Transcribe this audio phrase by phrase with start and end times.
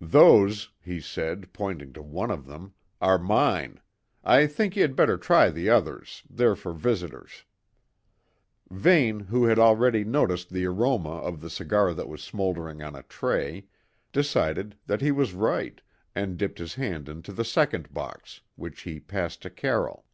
[0.00, 3.80] "Those," he said, pointing to one of them, "are mine.
[4.24, 7.44] I think ye had better try the others; they're for visitors."
[8.68, 13.04] Vane, who had already noticed the aroma of the cigar that was smouldering on a
[13.04, 13.66] tray,
[14.10, 15.80] decided that he was right,
[16.16, 20.04] and dipped his hand into the second box, which he passed to Carroll.